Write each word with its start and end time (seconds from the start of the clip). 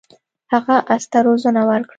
هغه 0.53 0.75
اس 0.93 1.03
ته 1.11 1.19
روزنه 1.27 1.61
ورکړه. 1.69 1.89